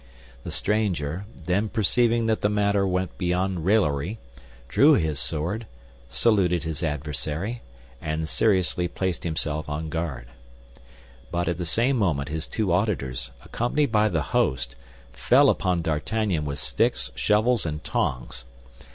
[0.41, 4.17] The stranger, then perceiving that the matter went beyond raillery,
[4.67, 5.67] drew his sword,
[6.09, 7.61] saluted his adversary,
[8.01, 10.27] and seriously placed himself on guard.
[11.29, 14.75] But at the same moment, his two auditors, accompanied by the host,
[15.13, 18.45] fell upon D'Artagnan with sticks, shovels and tongs.